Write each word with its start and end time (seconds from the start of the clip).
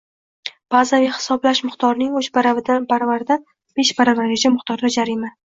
bazaviy 0.75 1.11
hisoblash 1.17 1.61
miqdorining 1.67 2.17
uch 2.21 2.31
baravaridan 2.37 3.47
besh 3.81 3.93
baravarigacha 4.01 4.55
miqdorda 4.57 4.93
jarima 5.01 5.33